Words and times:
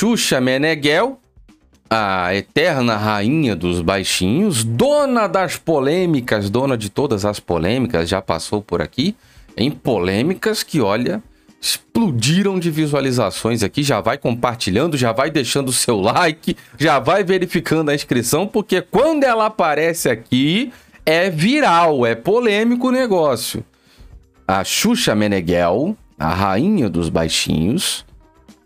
Xuxa 0.00 0.40
Meneghel, 0.40 1.20
a 1.90 2.34
eterna 2.34 2.96
rainha 2.96 3.54
dos 3.54 3.82
baixinhos, 3.82 4.64
dona 4.64 5.26
das 5.26 5.58
polêmicas, 5.58 6.48
dona 6.48 6.74
de 6.74 6.88
todas 6.88 7.26
as 7.26 7.38
polêmicas, 7.38 8.08
já 8.08 8.22
passou 8.22 8.62
por 8.62 8.80
aqui, 8.80 9.14
em 9.54 9.70
polêmicas 9.70 10.62
que, 10.62 10.80
olha, 10.80 11.22
explodiram 11.60 12.58
de 12.58 12.70
visualizações 12.70 13.62
aqui. 13.62 13.82
Já 13.82 14.00
vai 14.00 14.16
compartilhando, 14.16 14.96
já 14.96 15.12
vai 15.12 15.30
deixando 15.30 15.68
o 15.68 15.72
seu 15.72 16.00
like, 16.00 16.56
já 16.78 16.98
vai 16.98 17.22
verificando 17.22 17.90
a 17.90 17.94
inscrição, 17.94 18.46
porque 18.46 18.80
quando 18.80 19.24
ela 19.24 19.44
aparece 19.44 20.08
aqui, 20.08 20.72
é 21.04 21.28
viral, 21.28 22.06
é 22.06 22.14
polêmico 22.14 22.88
o 22.88 22.90
negócio. 22.90 23.62
A 24.48 24.64
Xuxa 24.64 25.14
Meneghel, 25.14 25.94
a 26.18 26.32
rainha 26.32 26.88
dos 26.88 27.10
baixinhos, 27.10 28.02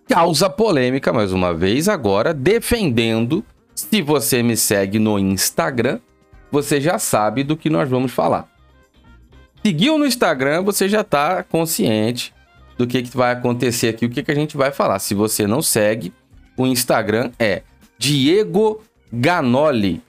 causa 0.08 0.48
polêmica 0.50 1.12
mais 1.12 1.32
uma 1.32 1.54
vez, 1.54 1.88
agora 1.88 2.32
defendendo. 2.32 3.44
Se 3.74 4.00
você 4.02 4.42
me 4.42 4.56
segue 4.56 4.98
no 4.98 5.18
Instagram, 5.18 5.98
você 6.50 6.80
já 6.80 6.98
sabe 6.98 7.42
do 7.42 7.56
que 7.56 7.68
nós 7.68 7.88
vamos 7.88 8.12
falar. 8.12 8.48
Seguiu 9.64 9.98
no 9.98 10.06
Instagram, 10.06 10.62
você 10.62 10.88
já 10.88 11.00
está 11.00 11.42
consciente 11.42 12.32
do 12.76 12.86
que, 12.86 13.02
que 13.02 13.16
vai 13.16 13.32
acontecer 13.32 13.88
aqui, 13.88 14.06
o 14.06 14.10
que, 14.10 14.22
que 14.22 14.30
a 14.30 14.34
gente 14.34 14.56
vai 14.56 14.70
falar. 14.70 14.98
Se 14.98 15.14
você 15.14 15.46
não 15.46 15.62
segue, 15.62 16.12
o 16.56 16.66
Instagram 16.66 17.32
é 17.38 17.62
Diego 17.98 18.82
Ganoli. 19.12 20.02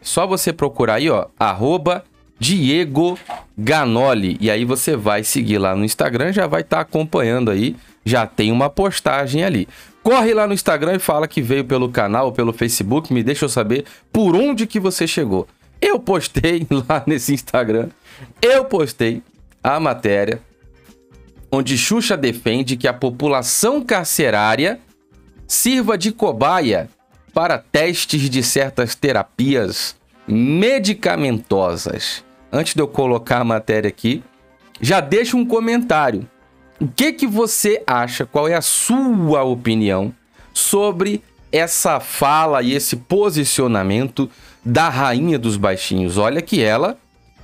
Só 0.00 0.26
você 0.26 0.52
procurar 0.52 0.94
aí, 0.94 1.10
ó, 1.10 1.26
arroba 1.38 2.04
Diego 2.38 3.18
Ganoli. 3.56 4.38
E 4.40 4.50
aí 4.50 4.64
você 4.64 4.96
vai 4.96 5.24
seguir 5.24 5.58
lá 5.58 5.74
no 5.74 5.84
Instagram, 5.84 6.32
já 6.32 6.46
vai 6.46 6.62
estar 6.62 6.76
tá 6.76 6.82
acompanhando 6.82 7.50
aí, 7.50 7.76
já 8.04 8.26
tem 8.26 8.50
uma 8.50 8.70
postagem 8.70 9.44
ali. 9.44 9.68
Corre 10.02 10.32
lá 10.32 10.46
no 10.46 10.54
Instagram 10.54 10.94
e 10.94 10.98
fala 10.98 11.28
que 11.28 11.42
veio 11.42 11.64
pelo 11.64 11.90
canal 11.90 12.26
ou 12.26 12.32
pelo 12.32 12.52
Facebook, 12.52 13.12
me 13.12 13.22
deixa 13.22 13.44
eu 13.44 13.48
saber 13.48 13.84
por 14.12 14.34
onde 14.34 14.66
que 14.66 14.80
você 14.80 15.06
chegou. 15.06 15.46
Eu 15.80 15.98
postei 15.98 16.66
lá 16.88 17.02
nesse 17.06 17.34
Instagram, 17.34 17.88
eu 18.40 18.64
postei 18.64 19.22
a 19.62 19.78
matéria 19.78 20.40
onde 21.52 21.76
Xuxa 21.76 22.16
defende 22.16 22.76
que 22.76 22.86
a 22.86 22.92
população 22.92 23.82
carcerária 23.82 24.78
sirva 25.46 25.98
de 25.98 26.12
cobaia 26.12 26.88
para 27.34 27.58
testes 27.58 28.30
de 28.30 28.42
certas 28.42 28.94
terapias 28.94 29.96
medicamentosas. 30.26 32.24
Antes 32.52 32.74
de 32.74 32.80
eu 32.80 32.88
colocar 32.88 33.40
a 33.40 33.44
matéria 33.44 33.88
aqui, 33.88 34.22
já 34.80 35.00
deixa 35.00 35.36
um 35.36 35.44
comentário. 35.44 36.28
O 36.80 36.88
que 36.88 37.12
que 37.12 37.26
você 37.26 37.82
acha? 37.86 38.24
Qual 38.24 38.48
é 38.48 38.54
a 38.54 38.62
sua 38.62 39.42
opinião 39.44 40.14
sobre 40.54 41.22
essa 41.52 42.00
fala 42.00 42.62
e 42.62 42.72
esse 42.72 42.96
posicionamento 42.96 44.30
da 44.64 44.88
rainha 44.88 45.38
dos 45.38 45.56
baixinhos? 45.56 46.16
Olha 46.16 46.40
que 46.40 46.62
ela, 46.62 46.96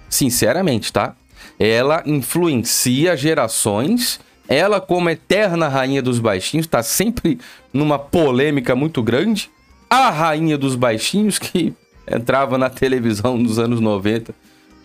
sinceramente, 0.09 0.93
tá? 0.93 1.15
ela 1.59 2.03
influencia 2.07 3.17
gerações. 3.17 4.21
Ela, 4.49 4.81
como 4.81 5.11
eterna 5.11 5.69
rainha 5.69 6.01
dos 6.01 6.19
baixinhos, 6.19 6.67
está 6.67 6.83
sempre 6.83 7.39
numa 7.73 7.99
polêmica 7.99 8.77
muito 8.77 9.03
grande. 9.03 9.51
A 9.89 10.11
rainha 10.11 10.57
dos 10.57 10.77
baixinhos, 10.77 11.39
que 11.39 11.75
entrava 12.11 12.57
na 12.57 12.71
televisão 12.71 13.37
nos 13.37 13.59
anos 13.59 13.81
90, 13.81 14.35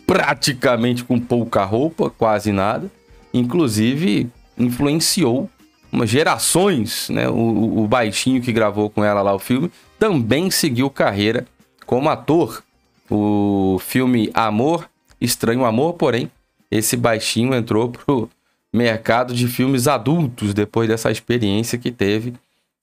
praticamente 0.07 1.03
com 1.03 1.19
pouca 1.19 1.63
roupa, 1.63 2.09
quase 2.09 2.51
nada. 2.51 2.89
Inclusive, 3.33 4.29
influenciou 4.57 5.49
uma 5.91 6.07
gerações, 6.07 7.09
né? 7.09 7.27
O, 7.27 7.83
o 7.83 7.87
baixinho 7.87 8.41
que 8.41 8.51
gravou 8.51 8.89
com 8.89 9.03
ela 9.03 9.21
lá 9.21 9.33
o 9.33 9.39
filme 9.39 9.71
também 9.99 10.49
seguiu 10.49 10.89
carreira 10.89 11.45
como 11.85 12.09
ator. 12.09 12.63
O 13.09 13.77
filme 13.79 14.31
Amor, 14.33 14.89
Estranho 15.19 15.65
Amor, 15.65 15.93
porém, 15.93 16.31
esse 16.69 16.95
baixinho 16.95 17.53
entrou 17.53 17.89
pro 17.89 18.29
mercado 18.73 19.33
de 19.33 19.47
filmes 19.47 19.87
adultos 19.87 20.53
depois 20.53 20.87
dessa 20.87 21.11
experiência 21.11 21.77
que 21.77 21.91
teve 21.91 22.33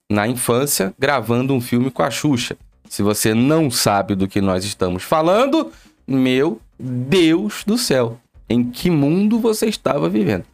na 0.09 0.27
infância 0.27 0.93
gravando 0.99 1.53
um 1.53 1.59
filme 1.59 1.89
com 1.89 2.03
a 2.03 2.11
Xuxa. 2.11 2.55
Se 2.87 3.01
você 3.01 3.33
não 3.33 3.69
sabe 3.71 4.15
do 4.15 4.27
que 4.27 4.41
nós 4.41 4.63
estamos 4.63 5.03
falando, 5.03 5.71
meu 6.07 6.59
Deus 6.79 7.63
do 7.65 7.77
céu, 7.77 8.19
em 8.47 8.63
que 8.63 8.89
mundo 8.89 9.39
você 9.39 9.67
estava 9.67 10.09
vivendo? 10.09 10.45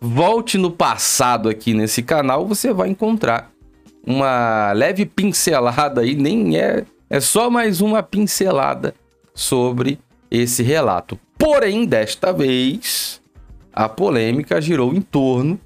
Volte 0.00 0.56
no 0.56 0.70
passado 0.70 1.48
aqui 1.48 1.74
nesse 1.74 2.02
canal, 2.02 2.46
você 2.46 2.72
vai 2.72 2.88
encontrar 2.88 3.50
uma 4.06 4.72
leve 4.72 5.04
pincelada 5.04 6.00
aí, 6.00 6.14
nem 6.14 6.56
é, 6.58 6.84
é 7.08 7.20
só 7.20 7.50
mais 7.50 7.80
uma 7.80 8.02
pincelada 8.02 8.94
sobre 9.34 9.98
esse 10.30 10.62
relato. 10.62 11.18
Porém, 11.38 11.84
desta 11.84 12.32
vez, 12.32 13.20
a 13.72 13.88
polêmica 13.88 14.60
girou 14.60 14.94
em 14.94 15.02
torno 15.02 15.60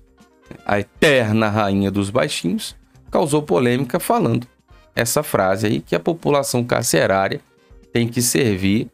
a 0.65 0.79
eterna 0.79 1.49
rainha 1.49 1.91
dos 1.91 2.11
baixinhos 2.11 2.77
causou 3.11 3.43
polêmica 3.43 3.99
falando 3.99 4.47
essa 4.95 5.23
frase 5.23 5.67
aí 5.67 5.81
que 5.81 5.95
a 5.95 6.01
população 6.01 6.65
carcerária 6.65 7.41
tem 7.93 8.09
que 8.09 8.21
servir 8.23 8.89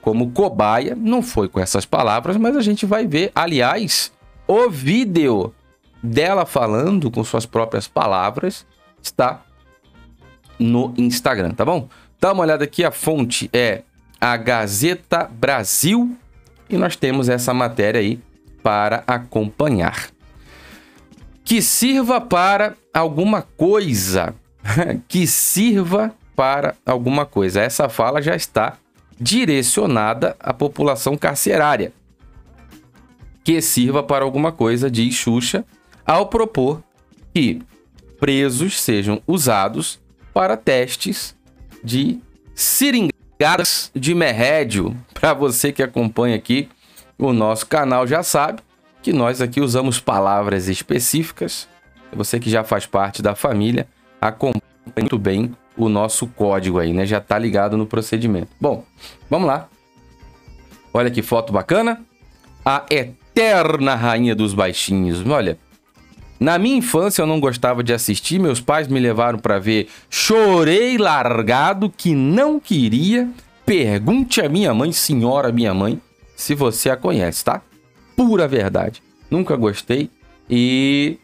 como 0.00 0.30
cobaia. 0.30 0.94
Não 0.96 1.22
foi 1.22 1.48
com 1.48 1.60
essas 1.60 1.84
palavras, 1.84 2.36
mas 2.36 2.56
a 2.56 2.60
gente 2.60 2.86
vai 2.86 3.06
ver, 3.06 3.30
aliás, 3.34 4.12
o 4.46 4.70
vídeo 4.70 5.52
dela 6.02 6.46
falando 6.46 7.10
com 7.10 7.24
suas 7.24 7.46
próprias 7.46 7.88
palavras 7.88 8.66
está 9.02 9.42
no 10.58 10.94
Instagram, 10.96 11.52
tá 11.52 11.64
bom? 11.64 11.88
Dá 12.20 12.32
uma 12.32 12.42
olhada 12.42 12.64
aqui, 12.64 12.84
a 12.84 12.90
fonte 12.90 13.50
é 13.52 13.82
a 14.20 14.36
Gazeta 14.36 15.24
Brasil 15.24 16.16
e 16.68 16.76
nós 16.76 16.96
temos 16.96 17.28
essa 17.28 17.52
matéria 17.52 18.00
aí 18.00 18.20
para 18.62 19.04
acompanhar. 19.06 20.08
Que 21.44 21.62
sirva 21.62 22.20
para 22.20 22.74
alguma 22.92 23.42
coisa. 23.42 24.34
que 25.06 25.26
sirva 25.26 26.12
para 26.34 26.74
alguma 26.84 27.24
coisa. 27.24 27.60
Essa 27.60 27.88
fala 27.88 28.20
já 28.20 28.34
está 28.34 28.78
direcionada 29.18 30.36
à 30.40 30.52
população 30.52 31.16
carcerária. 31.16 31.92
Que 33.46 33.62
sirva 33.62 34.02
para 34.02 34.24
alguma 34.24 34.50
coisa, 34.50 34.90
diz 34.90 35.14
Xuxa, 35.14 35.64
ao 36.04 36.26
propor 36.26 36.82
que 37.32 37.62
presos 38.18 38.80
sejam 38.80 39.22
usados 39.24 40.00
para 40.34 40.56
testes 40.56 41.36
de 41.80 42.18
seringa 42.56 43.12
Gadas 43.38 43.92
de 43.94 44.16
Merrédio, 44.16 44.96
para 45.14 45.32
você 45.32 45.70
que 45.70 45.80
acompanha 45.80 46.34
aqui 46.34 46.68
o 47.16 47.32
nosso 47.32 47.68
canal 47.68 48.04
já 48.04 48.20
sabe 48.24 48.62
que 49.00 49.12
nós 49.12 49.40
aqui 49.40 49.60
usamos 49.60 50.00
palavras 50.00 50.66
específicas. 50.66 51.68
Você 52.12 52.40
que 52.40 52.50
já 52.50 52.64
faz 52.64 52.84
parte 52.84 53.22
da 53.22 53.36
família, 53.36 53.86
acompanha 54.20 54.60
muito 54.96 55.16
bem 55.20 55.54
o 55.76 55.88
nosso 55.88 56.26
código 56.26 56.80
aí, 56.80 56.92
né? 56.92 57.06
Já 57.06 57.20
tá 57.20 57.38
ligado 57.38 57.76
no 57.76 57.86
procedimento. 57.86 58.48
Bom, 58.60 58.84
vamos 59.30 59.46
lá. 59.46 59.68
Olha 60.92 61.12
que 61.12 61.22
foto 61.22 61.52
bacana. 61.52 62.04
A 62.64 62.84
eterna 62.90 63.25
rainha 63.94 64.34
dos 64.34 64.54
baixinhos. 64.54 65.24
Olha, 65.26 65.58
na 66.38 66.58
minha 66.58 66.76
infância 66.76 67.22
eu 67.22 67.26
não 67.26 67.40
gostava 67.40 67.82
de 67.82 67.92
assistir, 67.92 68.38
meus 68.38 68.60
pais 68.60 68.88
me 68.88 69.00
levaram 69.00 69.38
para 69.38 69.58
ver 69.58 69.88
Chorei 70.10 70.98
Largado, 70.98 71.90
que 71.90 72.14
não 72.14 72.60
queria. 72.60 73.28
Pergunte 73.64 74.40
a 74.40 74.48
minha 74.48 74.72
mãe, 74.72 74.92
senhora 74.92 75.50
minha 75.50 75.74
mãe, 75.74 76.00
se 76.36 76.54
você 76.54 76.90
a 76.90 76.96
conhece, 76.96 77.44
tá? 77.44 77.62
Pura 78.14 78.46
verdade. 78.46 79.02
Nunca 79.30 79.56
gostei 79.56 80.08
e 80.48 81.18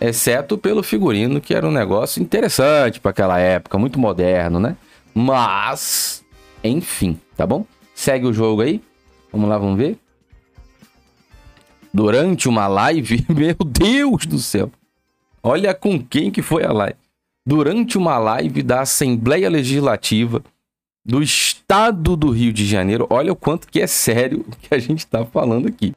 exceto 0.00 0.56
pelo 0.56 0.82
figurino, 0.82 1.40
que 1.40 1.54
era 1.54 1.66
um 1.66 1.70
negócio 1.70 2.22
interessante 2.22 2.98
para 2.98 3.10
aquela 3.10 3.38
época, 3.38 3.78
muito 3.78 3.98
moderno, 3.98 4.58
né? 4.58 4.76
Mas, 5.14 6.24
enfim, 6.64 7.18
tá 7.36 7.46
bom? 7.46 7.66
Segue 7.94 8.26
o 8.26 8.32
jogo 8.32 8.62
aí. 8.62 8.80
Vamos 9.32 9.48
lá, 9.48 9.58
vamos 9.58 9.76
ver 9.76 9.98
durante 11.96 12.46
uma 12.46 12.68
live, 12.68 13.24
meu 13.34 13.54
Deus 13.54 14.26
do 14.26 14.38
céu. 14.38 14.70
Olha 15.42 15.72
com 15.72 15.98
quem 15.98 16.30
que 16.30 16.42
foi 16.42 16.62
a 16.62 16.70
live. 16.70 16.98
Durante 17.44 17.96
uma 17.96 18.18
live 18.18 18.62
da 18.62 18.82
Assembleia 18.82 19.48
Legislativa 19.48 20.42
do 21.02 21.22
Estado 21.22 22.14
do 22.14 22.30
Rio 22.30 22.52
de 22.52 22.66
Janeiro, 22.66 23.06
olha 23.08 23.32
o 23.32 23.36
quanto 23.36 23.66
que 23.68 23.80
é 23.80 23.86
sério 23.86 24.44
que 24.60 24.74
a 24.74 24.78
gente 24.78 24.98
está 24.98 25.24
falando 25.24 25.68
aqui. 25.68 25.94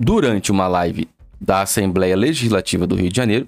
Durante 0.00 0.50
uma 0.50 0.66
live 0.66 1.06
da 1.38 1.60
Assembleia 1.60 2.16
Legislativa 2.16 2.86
do 2.86 2.94
Rio 2.94 3.10
de 3.10 3.16
Janeiro, 3.16 3.46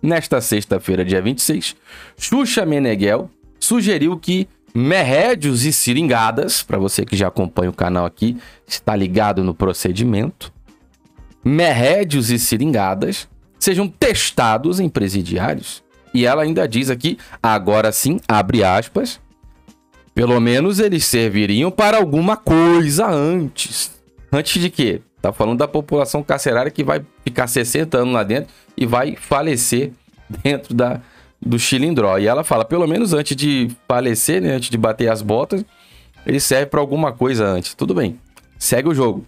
nesta 0.00 0.40
sexta-feira, 0.40 1.04
dia 1.04 1.20
26, 1.20 1.74
Xuxa 2.16 2.64
Meneghel 2.64 3.28
sugeriu 3.58 4.16
que 4.16 4.46
Merrédios 4.74 5.64
e 5.66 5.72
seringadas, 5.72 6.62
para 6.62 6.78
você 6.78 7.04
que 7.04 7.16
já 7.16 7.28
acompanha 7.28 7.70
o 7.70 7.74
canal 7.74 8.06
aqui, 8.06 8.38
está 8.66 8.96
ligado 8.96 9.44
no 9.44 9.54
procedimento. 9.54 10.52
Merrédios 11.44 12.30
e 12.30 12.38
seringadas 12.38 13.28
sejam 13.58 13.86
testados 13.86 14.80
em 14.80 14.88
presidiários. 14.88 15.82
E 16.14 16.26
ela 16.26 16.42
ainda 16.42 16.66
diz 16.66 16.90
aqui, 16.90 17.18
agora 17.42 17.92
sim, 17.92 18.18
abre 18.26 18.64
aspas, 18.64 19.20
pelo 20.14 20.38
menos 20.40 20.78
eles 20.78 21.04
serviriam 21.04 21.70
para 21.70 21.98
alguma 21.98 22.36
coisa 22.36 23.06
antes. 23.06 23.92
Antes 24.32 24.60
de 24.60 24.70
quê? 24.70 25.02
Tá 25.20 25.32
falando 25.32 25.58
da 25.58 25.68
população 25.68 26.22
carcerária 26.22 26.70
que 26.70 26.82
vai 26.82 27.04
ficar 27.24 27.46
60 27.46 27.98
anos 27.98 28.14
lá 28.14 28.22
dentro 28.22 28.52
e 28.76 28.86
vai 28.86 29.16
falecer 29.16 29.92
dentro 30.42 30.74
da, 30.74 31.00
do 31.44 31.58
chilindró. 31.58 32.18
E 32.18 32.26
ela 32.26 32.44
fala, 32.44 32.64
pelo 32.64 32.86
menos 32.86 33.12
antes 33.12 33.36
de 33.36 33.70
falecer, 33.88 34.40
né, 34.40 34.52
antes 34.52 34.70
de 34.70 34.78
bater 34.78 35.10
as 35.10 35.22
botas, 35.22 35.64
ele 36.24 36.38
serve 36.38 36.66
para 36.66 36.80
alguma 36.80 37.12
coisa 37.12 37.44
antes. 37.44 37.74
Tudo 37.74 37.94
bem. 37.94 38.18
Segue 38.58 38.88
o 38.88 38.94
jogo. 38.94 39.26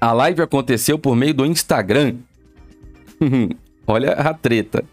A 0.00 0.12
live 0.12 0.42
aconteceu 0.42 0.98
por 0.98 1.14
meio 1.14 1.32
do 1.32 1.46
Instagram. 1.46 2.16
Olha 3.86 4.12
a 4.12 4.34
treta. 4.34 4.84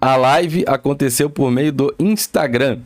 A 0.00 0.16
live 0.16 0.64
aconteceu 0.66 1.30
por 1.30 1.50
meio 1.50 1.72
do 1.72 1.94
Instagram. 1.98 2.80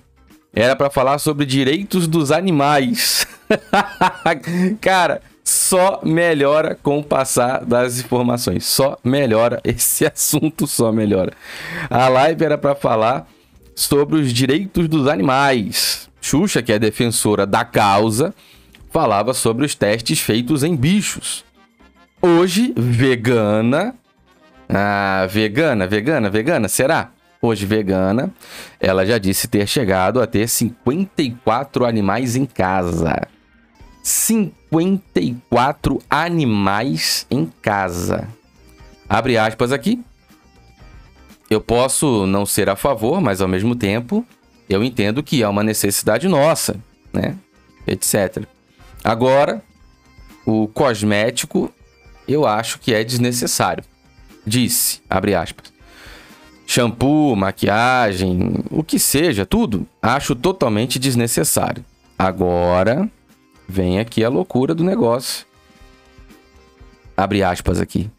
Era 0.53 0.77
para 0.77 0.91
falar 0.91 1.19
sobre 1.19 1.47
direitos 1.47 2.07
dos 2.07 2.31
animais. 2.31 3.27
Cara, 4.81 5.23
só 5.65 6.01
melhora 6.05 6.79
com 6.83 6.99
o 6.99 7.03
passar 7.03 7.65
das 7.65 7.99
informações. 7.99 8.67
Só 8.67 8.99
melhora. 9.03 9.61
Esse 9.65 10.05
assunto 10.05 10.67
só 10.67 10.93
melhora. 10.93 11.33
A 11.89 12.07
live 12.09 12.45
era 12.45 12.59
para 12.59 12.75
falar 12.75 13.27
sobre 13.75 14.21
os 14.21 14.31
direitos 14.33 14.87
dos 14.89 15.09
animais. 15.09 16.11
Xuxa, 16.21 16.63
que 16.63 16.73
é 16.73 16.79
defensora 16.79 17.47
da 17.47 17.65
causa, 17.65 18.35
falava 18.91 19.33
sobre 19.33 19.65
os 19.65 19.75
testes 19.75 20.21
feitos 20.21 20.63
em 20.63 20.77
bichos. 20.77 21.45
Hoje, 22.21 22.75
vegana, 22.77 23.95
ah, 24.69 25.27
vegana, 25.31 25.87
vegana, 25.87 26.29
vegana, 26.29 26.69
será? 26.69 27.11
Hoje 27.41 27.67
vegana, 27.67 28.33
ela 28.81 29.05
já 29.05 29.19
disse 29.19 29.49
ter 29.49 29.67
chegado 29.67 30.21
a 30.21 30.27
ter 30.27 30.49
54 30.49 31.85
animais 31.85 32.37
em 32.37 32.47
casa. 32.47 33.34
54 34.05 36.01
animais 36.09 37.27
em 37.31 37.47
casa. 37.63 38.29
Abre 39.09 39.37
aspas 39.37 39.73
aqui. 39.73 40.01
Eu 41.51 41.61
posso 41.61 42.27
não 42.27 42.47
ser 42.47 42.69
a 42.69 42.77
favor, 42.77 43.21
mas 43.21 43.41
ao 43.41 43.49
mesmo 43.49 43.75
tempo 43.75 44.25
eu 44.69 44.85
entendo 44.85 45.23
que 45.23 45.43
é 45.43 45.49
uma 45.49 45.65
necessidade 45.65 46.29
nossa, 46.29 46.77
né? 47.13 47.37
Etc. 47.87 48.45
Agora, 49.03 49.63
o 50.47 50.69
cosmético 50.69 51.73
eu 52.29 52.47
acho 52.47 52.79
que 52.79 52.95
é 52.95 53.03
desnecessário 53.03 53.85
disse, 54.47 55.01
abre 55.09 55.35
aspas, 55.35 55.73
shampoo, 56.67 57.35
maquiagem, 57.35 58.55
o 58.71 58.83
que 58.83 58.99
seja, 58.99 59.47
tudo, 59.47 59.87
acho 60.03 60.35
totalmente 60.35 60.99
desnecessário. 60.99 61.85
Agora 62.19 63.11
vem 63.69 63.99
aqui 63.99 64.25
a 64.25 64.29
loucura 64.29 64.75
do 64.75 64.85
negócio. 64.85 65.47
Abre 67.17 67.43
aspas 67.43 67.81
aqui. 67.81 68.11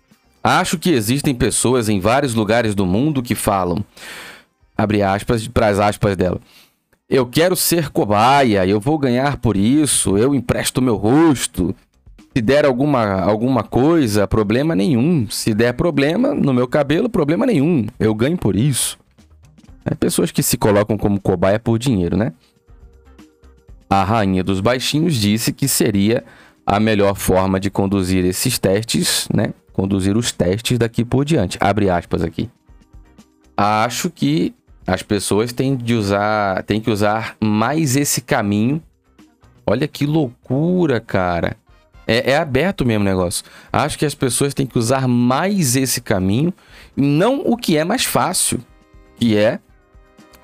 Acho 0.44 0.78
que 0.78 0.92
existem 0.92 1.34
pessoas 1.34 1.90
em 1.90 2.00
vários 2.00 2.34
lugares 2.34 2.76
do 2.76 2.86
mundo 2.86 3.24
que 3.24 3.34
falam, 3.34 3.84
abre 4.78 5.02
aspas 5.02 5.48
para 5.48 5.68
as 5.68 5.80
aspas 5.80 6.16
dela. 6.16 6.40
Eu 7.10 7.26
quero 7.26 7.56
ser 7.56 7.90
cobaia, 7.90 8.66
eu 8.66 8.80
vou 8.80 8.98
ganhar 8.98 9.38
por 9.38 9.58
isso, 9.58 10.18
eu 10.18 10.34
empresto 10.36 10.82
meu 10.82 10.96
rosto, 10.96 11.76
se 12.36 12.42
der 12.42 12.66
alguma, 12.66 13.22
alguma 13.22 13.64
coisa, 13.64 14.28
problema 14.28 14.76
nenhum. 14.76 15.26
Se 15.30 15.54
der 15.54 15.74
problema 15.74 16.34
no 16.34 16.54
meu 16.54 16.68
cabelo, 16.68 17.10
problema 17.10 17.46
nenhum. 17.46 17.88
Eu 17.98 18.14
ganho 18.14 18.38
por 18.38 18.58
isso. 18.58 18.98
É 19.86 19.96
pessoas 19.96 20.32
que 20.32 20.44
se 20.44 20.58
colocam 20.58 20.98
como 20.98 21.22
cobaia 21.22 21.58
por 21.58 21.80
dinheiro, 21.80 22.18
né? 22.18 22.34
A 23.96 24.04
rainha 24.04 24.44
dos 24.44 24.60
baixinhos 24.60 25.16
disse 25.16 25.54
que 25.54 25.70
seria 25.70 26.22
a 26.66 26.82
melhor 26.82 27.16
forma 27.16 27.62
de 27.62 27.70
conduzir 27.70 28.26
esses 28.26 28.60
testes, 28.60 29.26
né? 29.34 29.54
Conduzir 29.72 30.18
os 30.18 30.34
testes 30.34 30.78
daqui 30.78 31.06
por 31.06 31.24
diante. 31.24 31.58
Abre 31.62 31.90
aspas 31.90 32.22
aqui. 32.22 32.50
Acho 33.56 34.10
que 34.10 34.54
as 34.86 35.02
pessoas 35.02 35.54
têm 35.54 35.78
de 35.78 35.94
usar, 35.94 36.62
têm 36.64 36.82
que 36.82 36.92
usar 36.92 37.38
mais 37.40 37.96
esse 37.96 38.20
caminho. 38.20 38.84
Olha 39.66 39.88
que 39.88 40.06
loucura, 40.06 41.00
cara. 41.00 41.56
É, 42.06 42.32
é, 42.32 42.38
aberto 42.38 42.86
mesmo 42.86 43.02
o 43.02 43.08
negócio. 43.08 43.46
Acho 43.72 43.98
que 43.98 44.06
as 44.06 44.14
pessoas 44.14 44.54
têm 44.54 44.68
que 44.68 44.78
usar 44.78 45.08
mais 45.08 45.78
esse 45.78 46.02
caminho, 46.02 46.54
não 46.98 47.44
o 47.46 47.56
que 47.56 47.78
é 47.78 47.86
mais 47.86 48.04
fácil, 48.04 48.60
que 49.16 49.38
é 49.38 49.58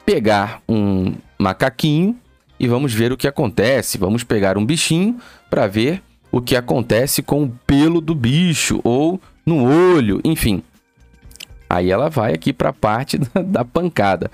pegar 0.06 0.62
um 0.70 1.16
macaquinho 1.38 2.18
e 2.62 2.68
vamos 2.68 2.94
ver 2.94 3.12
o 3.12 3.18
que 3.18 3.28
acontece. 3.28 3.98
Vamos 3.98 4.24
pegar 4.24 4.56
um 4.56 4.64
bichinho 4.64 5.20
para 5.50 5.66
ver 5.66 6.00
o 6.32 6.40
que 6.40 6.56
acontece 6.56 7.24
com 7.24 7.44
o 7.44 7.50
pelo 7.66 8.00
do 8.00 8.14
bicho 8.14 8.80
ou 8.84 9.20
no 9.44 9.66
olho, 9.66 10.22
enfim. 10.24 10.62
Aí 11.68 11.90
ela 11.90 12.08
vai 12.08 12.36
aqui 12.36 12.54
para 12.54 12.70
a 12.70 12.74
parte 12.74 13.18
da, 13.34 13.42
da 13.42 13.66
pancada. 13.66 14.30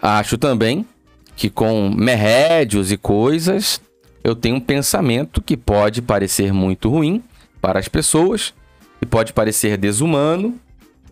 Acho 0.00 0.38
também 0.38 0.86
que 1.36 1.50
com 1.50 1.90
remédios 1.90 2.90
e 2.90 2.96
coisas 2.96 3.82
eu 4.24 4.34
tenho 4.34 4.56
um 4.56 4.60
pensamento 4.60 5.42
que 5.42 5.54
pode 5.54 6.00
parecer 6.00 6.54
muito 6.54 6.88
ruim 6.88 7.22
para 7.60 7.78
as 7.78 7.86
pessoas 7.86 8.54
e 9.02 9.04
pode 9.04 9.34
parecer 9.34 9.76
desumano, 9.76 10.58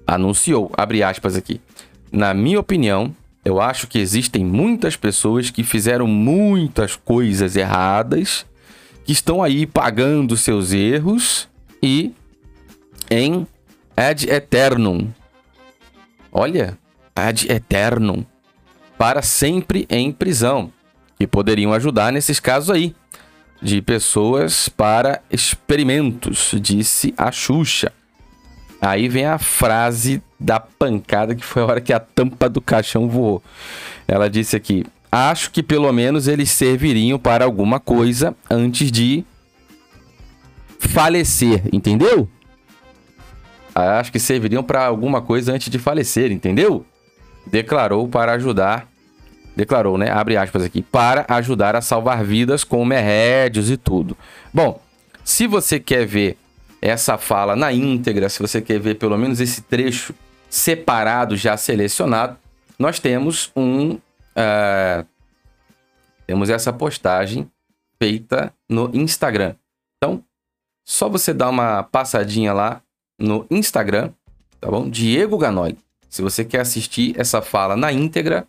anunciou, 0.07 0.73
abre 0.75 1.03
aspas 1.03 1.37
aqui. 1.37 1.61
Na 2.11 2.33
minha 2.33 2.59
opinião, 2.59 3.15
eu 3.47 3.61
acho 3.61 3.87
que 3.87 4.01
existem 4.01 4.45
muitas 4.45 4.97
pessoas 4.97 5.51
que 5.51 5.63
fizeram 5.63 6.09
muitas 6.09 6.97
coisas 6.97 7.55
erradas, 7.55 8.45
que 9.05 9.13
estão 9.13 9.41
aí 9.41 9.65
pagando 9.65 10.37
seus 10.37 10.73
erros 10.73 11.49
e 11.81 12.13
em 13.09 13.47
ad 13.97 14.29
eternum. 14.29 15.13
Olha, 16.33 16.77
ad 17.15 17.47
eternum. 17.49 18.27
Para 18.99 19.23
sempre 19.23 19.87
em 19.89 20.11
prisão 20.11 20.73
que 21.17 21.25
poderiam 21.25 21.73
ajudar 21.73 22.13
nesses 22.13 22.41
casos 22.41 22.71
aí, 22.71 22.97
de 23.63 23.81
pessoas 23.81 24.69
para 24.69 25.23
experimentos, 25.31 26.53
disse 26.61 27.15
a 27.17 27.31
Xuxa. 27.31 27.93
Aí 28.81 29.09
vem 29.09 29.25
a 29.25 29.39
frase 29.39 30.21
da 30.39 30.61
pancada 30.61 31.35
que 31.35 31.45
foi 31.45 31.63
a 31.63 31.67
hora 31.67 31.81
que 31.81 31.93
a 31.93 32.01
tampa 32.01 32.49
do 32.49 32.61
caixão 32.61 33.09
voou. 33.09 33.43
Ela 34.07 34.29
disse 34.29 34.57
aqui: 34.57 34.85
Acho 35.11 35.51
que 35.51 35.63
pelo 35.63 35.91
menos 35.93 36.29
eles 36.29 36.51
serviriam 36.51 37.19
para 37.19 37.45
alguma 37.45 37.81
coisa 37.81 38.37
antes 38.51 38.91
de 38.91 39.25
falecer, 40.79 41.63
entendeu? 41.73 42.29
Acho 43.75 44.11
que 44.11 44.19
serviriam 44.19 44.63
para 44.63 44.87
alguma 44.87 45.21
coisa 45.21 45.53
antes 45.53 45.69
de 45.69 45.79
falecer, 45.79 46.33
entendeu? 46.33 46.85
Declarou 47.47 48.09
para 48.09 48.33
ajudar 48.33 48.89
declarou, 49.57 49.97
né? 49.97 50.11
Abre 50.11 50.37
aspas 50.37 50.63
aqui, 50.63 50.83
para 50.83 51.25
ajudar 51.29 51.75
a 51.75 51.81
salvar 51.81 52.23
vidas 52.23 52.63
com 52.63 52.87
remédios 52.87 53.71
e 53.71 53.79
tudo. 53.79 54.17
Bom, 54.53 54.79
se 55.25 55.47
você 55.47 55.81
quer 55.81 56.07
ver 56.07 56.37
essa 56.81 57.17
fala 57.17 57.57
na 57.57 57.73
íntegra, 57.73 58.29
se 58.29 58.39
você 58.39 58.61
quer 58.61 58.79
ver 58.79 58.97
pelo 58.97 59.17
menos 59.17 59.41
esse 59.41 59.63
trecho 59.63 60.15
separado, 60.49 61.37
já 61.37 61.57
selecionado, 61.57 62.39
nós 62.79 62.99
temos 62.99 63.51
um. 63.57 63.93
Uh, 63.95 65.07
temos 66.27 66.51
essa 66.51 66.73
postagem 66.73 67.51
feita 67.99 68.53
no 68.69 68.91
Instagram. 68.93 69.55
Então, 69.97 70.23
só 70.85 71.09
você 71.09 71.33
dar 71.33 71.49
uma 71.49 71.83
passadinha 71.83 72.53
lá 72.53 72.83
no 73.19 73.47
Instagram, 73.51 74.13
tá 74.61 74.71
bom? 74.71 74.89
Diego 74.89 75.39
Ganoli. 75.39 75.79
Se 76.09 76.23
você 76.23 76.45
quer 76.45 76.61
assistir 76.61 77.19
essa 77.19 77.41
fala 77.41 77.77
na 77.77 77.93
íntegra, 77.93 78.47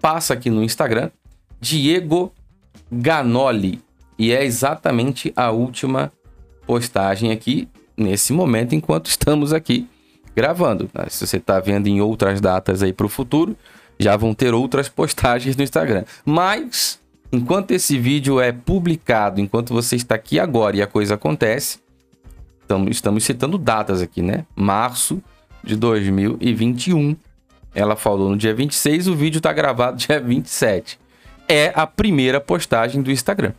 passa 0.00 0.34
aqui 0.34 0.50
no 0.50 0.62
Instagram, 0.62 1.10
Diego 1.60 2.32
Ganoli. 2.90 3.82
E 4.18 4.32
é 4.32 4.44
exatamente 4.44 5.32
a 5.34 5.50
última 5.50 6.12
postagem 6.66 7.32
aqui, 7.32 7.68
nesse 7.96 8.32
momento, 8.32 8.74
enquanto 8.74 9.06
estamos 9.06 9.52
aqui 9.52 9.88
gravando. 10.34 10.90
Né? 10.94 11.06
Se 11.08 11.26
você 11.26 11.36
está 11.36 11.60
vendo 11.60 11.86
em 11.86 12.00
outras 12.00 12.40
datas 12.40 12.82
aí 12.82 12.92
para 12.92 13.06
o 13.06 13.08
futuro, 13.08 13.56
já 13.98 14.16
vão 14.16 14.34
ter 14.34 14.54
outras 14.54 14.88
postagens 14.88 15.56
no 15.56 15.62
Instagram. 15.62 16.04
Mas, 16.24 16.98
enquanto 17.32 17.70
esse 17.70 17.98
vídeo 17.98 18.40
é 18.40 18.52
publicado, 18.52 19.40
enquanto 19.40 19.72
você 19.72 19.96
está 19.96 20.14
aqui 20.14 20.38
agora 20.38 20.76
e 20.76 20.82
a 20.82 20.86
coisa 20.86 21.14
acontece, 21.14 21.78
estamos 22.90 23.24
citando 23.24 23.58
datas 23.58 24.02
aqui, 24.02 24.22
né? 24.22 24.44
Março 24.56 25.22
de 25.62 25.76
2021 25.76 27.16
ela 27.74 27.96
falou 27.96 28.30
no 28.30 28.36
dia 28.36 28.54
26, 28.54 29.08
o 29.08 29.16
vídeo 29.16 29.40
tá 29.40 29.52
gravado 29.52 29.96
dia 29.98 30.20
27. 30.20 30.98
É 31.48 31.72
a 31.74 31.86
primeira 31.86 32.40
postagem 32.40 33.02
do 33.02 33.10
Instagram. 33.10 33.52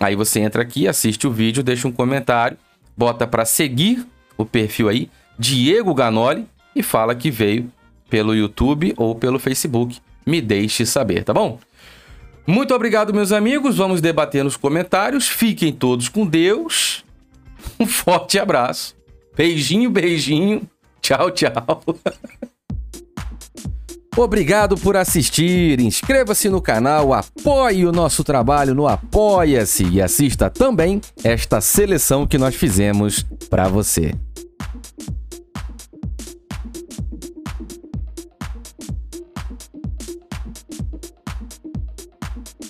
Aí 0.00 0.14
você 0.14 0.40
entra 0.40 0.62
aqui, 0.62 0.86
assiste 0.86 1.26
o 1.26 1.30
vídeo, 1.30 1.62
deixa 1.62 1.88
um 1.88 1.92
comentário, 1.92 2.56
bota 2.96 3.26
para 3.26 3.44
seguir 3.44 4.06
o 4.36 4.44
perfil 4.44 4.88
aí, 4.88 5.10
Diego 5.38 5.94
Ganoli 5.94 6.46
e 6.74 6.82
fala 6.82 7.14
que 7.14 7.30
veio 7.30 7.70
pelo 8.10 8.34
YouTube 8.34 8.94
ou 8.96 9.14
pelo 9.14 9.38
Facebook. 9.38 9.98
Me 10.26 10.40
deixe 10.40 10.84
saber, 10.84 11.24
tá 11.24 11.32
bom? 11.32 11.58
Muito 12.46 12.74
obrigado, 12.74 13.12
meus 13.12 13.30
amigos. 13.30 13.76
Vamos 13.76 14.00
debater 14.00 14.42
nos 14.42 14.56
comentários. 14.56 15.28
Fiquem 15.28 15.72
todos 15.72 16.08
com 16.08 16.26
Deus. 16.26 17.04
Um 17.78 17.84
forte 17.86 18.38
abraço. 18.38 18.96
Beijinho, 19.36 19.90
beijinho. 19.90 20.62
Tchau, 21.00 21.30
tchau. 21.30 21.84
Obrigado 24.16 24.76
por 24.76 24.96
assistir. 24.96 25.78
Inscreva-se 25.78 26.48
no 26.48 26.60
canal, 26.60 27.14
apoie 27.14 27.86
o 27.86 27.92
nosso 27.92 28.24
trabalho 28.24 28.74
no 28.74 28.88
Apoia-se 28.88 29.84
e 29.84 30.02
assista 30.02 30.50
também 30.50 31.00
esta 31.22 31.60
seleção 31.60 32.26
que 32.26 32.36
nós 32.36 32.56
fizemos 32.56 33.24
para 33.48 33.68
você. 33.68 34.12